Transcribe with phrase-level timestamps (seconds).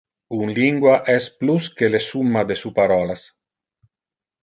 [0.45, 3.31] Un lingua es plus que le summa de su parolas.